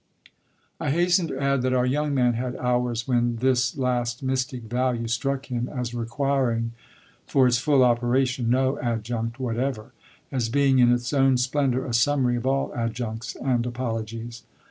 I 0.79 0.89
hasten 0.89 1.27
to 1.27 1.39
add 1.39 1.61
that 1.61 1.73
our 1.75 1.85
young 1.85 2.15
man 2.15 2.33
had 2.33 2.55
hours 2.55 3.07
when 3.07 3.35
this 3.35 3.77
last 3.77 4.23
mystic 4.23 4.63
value 4.63 5.07
struck 5.07 5.45
him 5.51 5.69
as 5.69 5.93
requiring 5.93 6.71
for 7.27 7.45
its 7.45 7.59
full 7.59 7.83
operation 7.83 8.49
no 8.49 8.79
adjunct 8.79 9.39
whatever 9.39 9.93
as 10.31 10.49
being 10.49 10.79
in 10.79 10.91
its 10.91 11.13
own 11.13 11.37
splendour 11.37 11.85
a 11.85 11.93
summary 11.93 12.35
of 12.35 12.47
all 12.47 12.73
adjuncts 12.73 13.35
and 13.35 13.63
apologies. 13.67 14.41